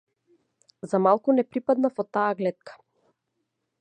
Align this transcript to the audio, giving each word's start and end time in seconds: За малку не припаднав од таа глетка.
За 0.91 0.97
малку 1.07 1.35
не 1.39 1.45
припаднав 1.51 2.03
од 2.05 2.09
таа 2.17 2.31
глетка. 2.41 2.79